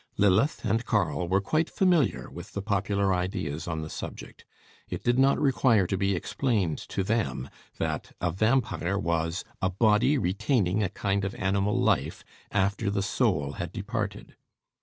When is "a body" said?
9.61-10.17